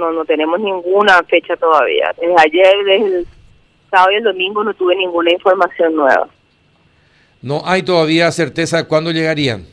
[0.00, 2.12] no, no tenemos ninguna fecha todavía.
[2.20, 3.26] Desde ayer, desde el
[3.90, 6.28] sábado y el domingo no tuve ninguna información nueva.
[7.42, 9.66] ¿No hay todavía certeza de cuándo llegarían?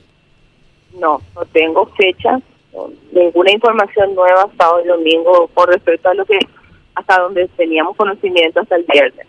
[1.00, 2.40] No, no tengo fecha,
[3.12, 6.40] ninguna información nueva sábado y domingo por respecto a lo que
[6.96, 9.28] hasta donde teníamos conocimiento hasta el viernes.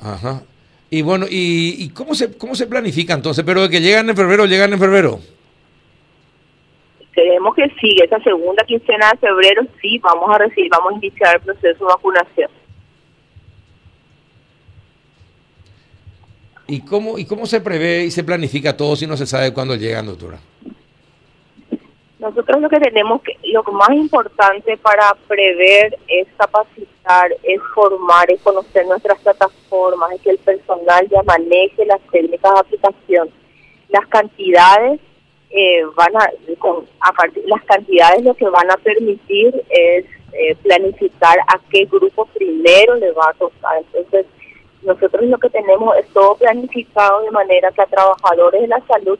[0.00, 0.42] Ajá.
[0.90, 3.44] Y bueno, ¿y, y cómo se cómo se planifica entonces?
[3.44, 5.20] Pero de que llegan en febrero, llegan en febrero.
[7.16, 11.36] Creemos que sí, esa segunda quincena de febrero sí vamos a recibir, vamos a iniciar
[11.36, 12.50] el proceso de vacunación.
[16.66, 19.76] ¿Y cómo, ¿Y cómo se prevé y se planifica todo si no se sabe cuándo
[19.76, 20.40] llegan, doctora?
[22.18, 28.42] Nosotros lo que tenemos que, lo más importante para prever es capacitar, es formar, es
[28.42, 33.30] conocer nuestras plataformas, es que el personal ya maneje las técnicas de aplicación.
[33.88, 35.00] Las cantidades
[35.50, 40.54] eh, van a, con, a partir, las cantidades lo que van a permitir es eh,
[40.62, 43.78] planificar a qué grupo primero le va a tocar.
[43.78, 44.26] Entonces,
[44.82, 49.18] nosotros lo que tenemos es todo planificado de manera que a trabajadores de la salud,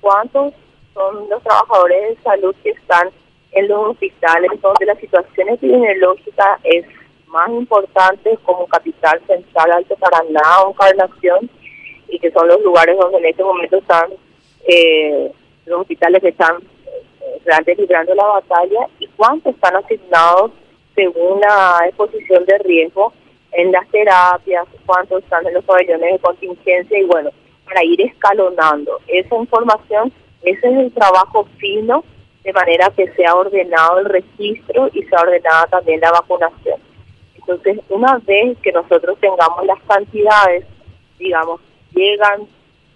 [0.00, 0.52] ¿cuántos
[0.94, 3.10] son los trabajadores de salud que están
[3.52, 6.84] en los hospitales donde la situación epidemiológica es
[7.28, 11.50] más importante como Capital Central, Alto Paraná o Encarnación,
[12.08, 14.10] y que son los lugares donde en este momento están
[14.66, 15.32] eh,
[15.68, 20.52] los hospitales que están eh, realmente librando la batalla, y cuántos están asignados
[20.94, 23.12] según la exposición de riesgo
[23.52, 27.30] en las terapias, cuántos están en los pabellones de contingencia y bueno,
[27.64, 32.04] para ir escalonando esa información, ese es el trabajo fino
[32.42, 36.80] de manera que sea ordenado el registro y sea ordenada también la vacunación.
[37.36, 40.64] Entonces, una vez que nosotros tengamos las cantidades,
[41.18, 41.60] digamos,
[41.94, 42.42] llegan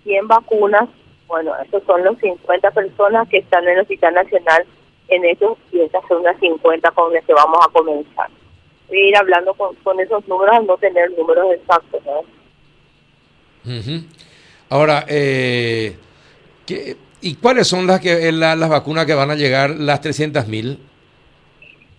[0.05, 0.89] 100 vacunas,
[1.33, 4.67] bueno, esos son los 50 personas que están en el Hospital Nacional
[5.09, 8.29] en eso y estas son las 50 con las que vamos a comenzar
[8.95, 12.03] ir hablando con, con esos números al no tener números exactos.
[14.69, 15.97] Ahora, eh,
[17.21, 20.79] ¿y cuáles son las que las vacunas que van a llegar, las 300.000 mil?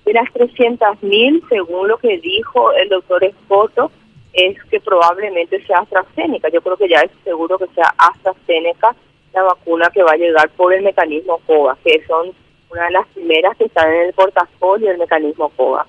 [0.05, 3.91] De las 300.000 mil, según lo que dijo el doctor Escoto,
[4.33, 6.49] es que probablemente sea AstraZeneca.
[6.49, 8.95] Yo creo que ya es seguro que sea AstraZeneca
[9.33, 12.31] la vacuna que va a llegar por el mecanismo COVA, que son
[12.69, 15.87] una de las primeras que están en el portafolio del mecanismo COVA.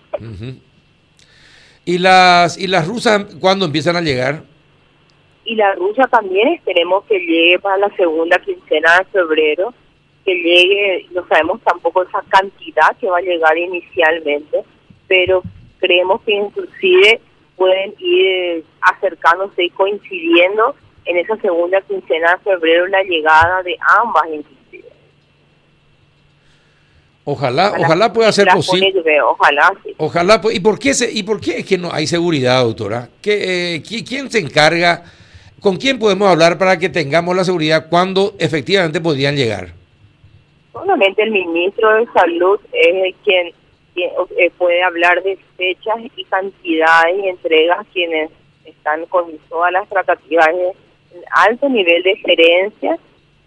[1.85, 4.43] ¿Y las, ¿Y las rusas cuándo empiezan a llegar?
[5.45, 9.75] Y la rusa también esperemos que llegue para la segunda quincena de febrero,
[10.25, 14.63] que llegue, no sabemos tampoco esa cantidad que va a llegar inicialmente,
[15.07, 15.43] pero
[15.79, 17.21] creemos que inclusive
[17.57, 24.25] pueden ir acercándose y coincidiendo en esa segunda quincena de febrero la llegada de ambas
[27.27, 28.93] Ojalá, ojalá, pueda ser posible.
[29.23, 30.41] Ojalá, Ojalá.
[30.53, 33.09] ¿Y por qué se, y por qué es que no hay seguridad, doctora?
[33.23, 35.05] ¿Qué, eh, ¿Quién se encarga?
[35.59, 39.69] ¿Con quién podemos hablar para que tengamos la seguridad cuando efectivamente podrían llegar?
[40.75, 43.55] Solamente el ministro de Salud es quien,
[43.97, 48.31] eh, puede hablar de fechas y cantidades y entregas quienes
[48.67, 50.73] están con todas las tratativas de
[51.31, 52.99] alto nivel de gerencia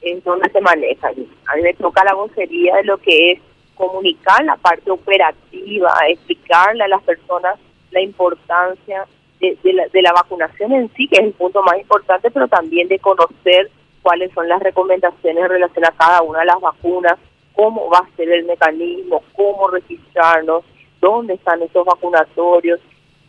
[0.01, 1.13] en donde se manejan.
[1.47, 3.39] A mí me toca la vocería de lo que es
[3.75, 7.59] comunicar la parte operativa, explicarle a las personas
[7.91, 9.05] la importancia
[9.39, 12.87] de, la, de la vacunación en sí, que es el punto más importante, pero también
[12.87, 13.69] de conocer
[14.01, 17.17] cuáles son las recomendaciones en relación a cada una de las vacunas,
[17.53, 20.63] cómo va a ser el mecanismo, cómo registrarnos,
[21.01, 22.79] dónde están esos vacunatorios.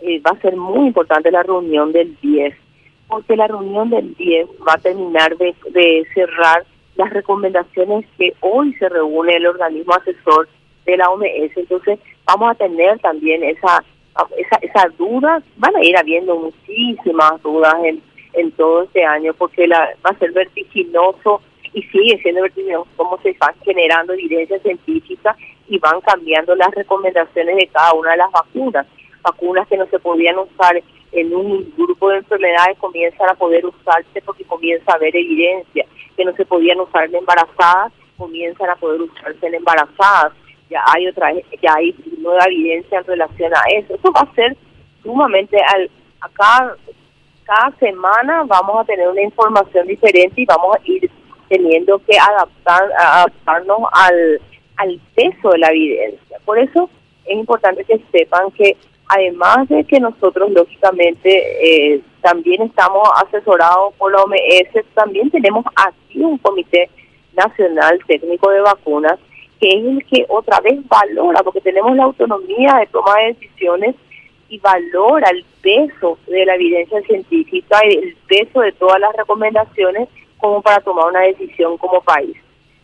[0.00, 2.54] Eh, va a ser muy importante la reunión del 10,
[3.08, 6.64] porque la reunión del 10 va a terminar de, cerrar
[6.96, 10.48] las recomendaciones que hoy se reúne el organismo asesor
[10.84, 11.56] de la OMS.
[11.56, 13.84] Entonces, vamos a tener también esa
[14.36, 18.02] esa, esa duda, van a ir habiendo muchísimas dudas en,
[18.32, 21.40] en todo este año, porque la, va a ser vertiginoso
[21.72, 25.36] y sigue siendo vertiginoso cómo se van generando evidencia científica
[25.68, 28.86] y van cambiando las recomendaciones de cada una de las vacunas.
[29.22, 30.82] Vacunas que no se podían usar
[31.12, 36.24] en un grupo de enfermedades comienzan a poder usarse porque comienza a haber evidencia que
[36.24, 40.32] no se podían usar en embarazadas, comienzan a poder usarse en embarazadas.
[40.68, 41.32] Ya hay otra,
[41.62, 43.94] ya hay nueva evidencia en relación a eso.
[43.94, 44.56] Eso va a ser
[45.02, 45.90] sumamente al
[46.20, 46.76] acá
[47.44, 51.10] cada semana vamos a tener una información diferente y vamos a ir
[51.48, 54.40] teniendo que adaptar adaptarnos al
[54.76, 56.38] al peso de la evidencia.
[56.44, 56.90] Por eso
[57.24, 58.76] es importante que sepan que
[59.08, 66.20] además de que nosotros lógicamente eh, también estamos asesorados por la OMS, también tenemos aquí
[66.20, 66.90] un comité
[67.36, 69.18] nacional técnico de vacunas
[69.60, 73.96] que es el que otra vez valora, porque tenemos la autonomía de toma de decisiones
[74.48, 80.08] y valora el peso de la evidencia científica y el peso de todas las recomendaciones
[80.38, 82.36] como para tomar una decisión como país.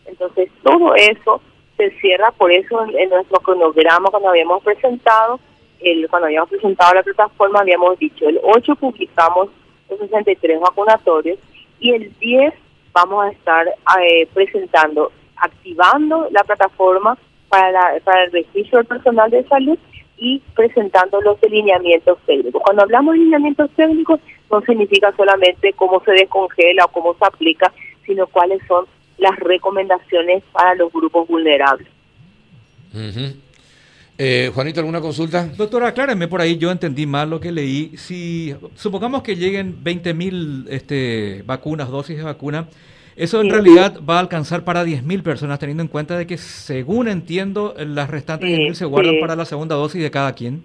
[0.05, 1.41] Entonces, todo eso
[1.77, 5.39] se cierra, por eso en, nuestro cronograma cuando habíamos presentado,
[5.79, 9.49] el, cuando habíamos presentado la plataforma, habíamos dicho, el 8 publicamos
[9.89, 11.39] los 63 vacunatorios
[11.79, 12.53] y el 10
[12.93, 13.67] vamos a estar
[14.01, 17.17] eh, presentando, activando la plataforma
[17.49, 19.77] para, la, para el registro del personal de salud
[20.17, 22.61] y presentando los lineamientos técnicos.
[22.63, 24.19] Cuando hablamos de lineamientos técnicos,
[24.49, 27.73] no significa solamente cómo se descongela o cómo se aplica,
[28.05, 28.85] sino cuáles son
[29.17, 31.87] las recomendaciones para los grupos vulnerables.
[34.17, 35.45] Eh, Juanito, ¿alguna consulta?
[35.57, 37.97] Doctora, acláreme por ahí, yo entendí mal lo que leí.
[37.97, 42.69] Si supongamos que lleguen 20.000 este, vacunas, dosis de vacuna,
[43.17, 47.09] eso en realidad va a alcanzar para 10.000 personas, teniendo en cuenta de que, según
[47.09, 50.63] entiendo, las restantes 10.000 se guardan para la segunda dosis de cada quien.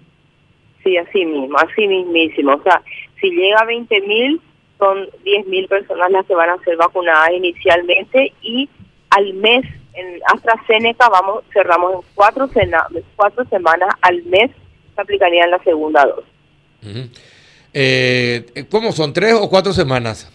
[0.83, 2.53] Sí, así mismo, así mismísimo.
[2.53, 2.81] O sea,
[3.19, 4.39] si llega a 20.000,
[4.79, 8.67] son 10.000 personas las que van a ser vacunadas inicialmente y
[9.09, 12.49] al mes en AstraZeneca vamos cerramos en cuatro,
[13.15, 14.51] cuatro semanas al mes
[14.95, 17.21] se aplicaría la segunda dosis.
[17.73, 19.13] Eh, ¿Cómo son?
[19.13, 20.29] ¿Tres o cuatro semanas?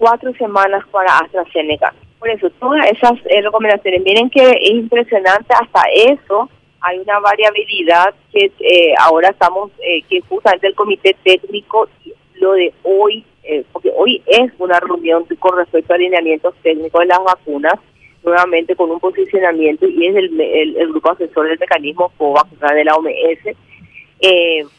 [0.00, 1.94] cuatro semanas para AstraZeneca.
[2.18, 6.48] Por eso, todas esas eh, recomendaciones, miren que es impresionante, hasta eso
[6.80, 11.88] hay una variabilidad que eh, ahora estamos, eh, que justamente el comité técnico,
[12.34, 13.24] lo de hoy,
[13.72, 17.74] porque hoy es una reunión con respecto a alineamientos técnicos de las vacunas,
[18.22, 22.94] nuevamente con un posicionamiento y es el, el, grupo asesor del mecanismo COVAX de la
[22.94, 23.56] OMS.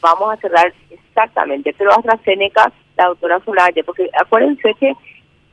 [0.01, 4.93] vamos a cerrar exactamente, pero AstraZeneca, la doctora Solaya, porque acuérdense que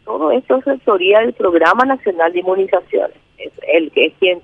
[0.05, 3.17] todo esto es asesoría del Programa Nacional de Inmunizaciones.
[3.37, 4.41] Es el que es quien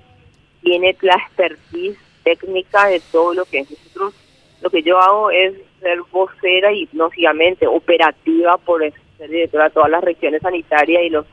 [0.61, 3.71] tiene la expertise técnica de todo lo que es.
[3.71, 4.13] Nosotros,
[4.61, 8.81] lo que yo hago es ser vocera y, lógicamente, operativa por
[9.17, 11.25] ser directora de todas las regiones sanitarias y los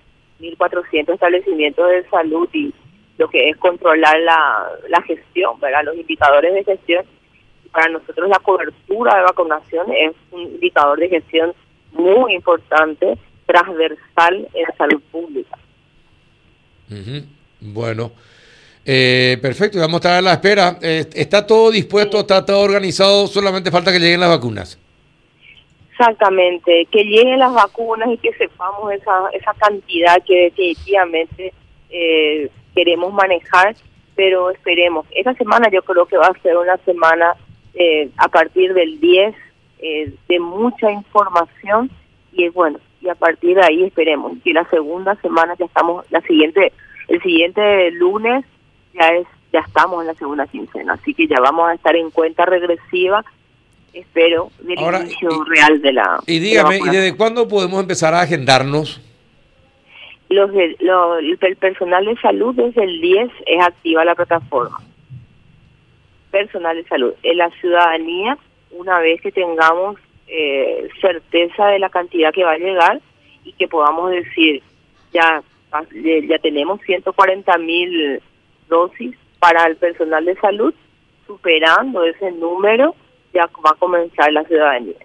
[0.43, 2.75] 1.400 establecimientos de salud y
[3.19, 5.85] lo que es controlar la, la gestión, ¿verdad?
[5.85, 7.05] los indicadores de gestión.
[7.71, 11.55] Para nosotros la cobertura de vacunación es un indicador de gestión
[11.93, 13.17] muy importante
[13.47, 15.59] transversal en salud pública.
[17.61, 18.13] Bueno,
[18.85, 20.79] eh, perfecto, vamos a estar a la espera.
[20.83, 23.27] Eh, ¿Está todo dispuesto, está todo organizado?
[23.27, 24.79] Solamente falta que lleguen las vacunas.
[26.03, 31.53] Exactamente, que lleguen las vacunas y que sepamos esa, esa cantidad que definitivamente
[31.91, 33.77] eh, queremos manejar,
[34.17, 35.07] pero esperemos.
[35.13, 37.35] Esta semana yo creo que va a ser una semana
[38.19, 39.35] a partir del 10
[40.29, 41.91] de mucha información
[42.33, 46.05] y es bueno, y a partir de ahí esperemos que la segunda semana ya estamos,
[46.11, 46.73] la siguiente,
[47.09, 48.45] el siguiente lunes
[48.95, 52.11] ya es ya estamos en la segunda quincena, así que ya vamos a estar en
[52.11, 53.23] cuenta regresiva,
[53.93, 56.21] espero, del inicio real de la.
[56.27, 59.01] Y dígame, ¿y desde cuándo podemos empezar a agendarnos?
[60.29, 64.79] Los, el personal de salud desde el 10 es activa la plataforma.
[66.31, 67.13] Personal de salud.
[67.23, 68.39] En la ciudadanía,
[68.71, 73.01] una vez que tengamos eh, certeza de la cantidad que va a llegar
[73.45, 74.63] y que podamos decir,
[75.13, 75.43] ya,
[76.03, 78.23] ya tenemos 140 mil
[78.69, 80.73] dosis para el personal de salud,
[81.27, 82.95] superando ese número,
[83.33, 84.97] ya va a comenzar la ciudadanía.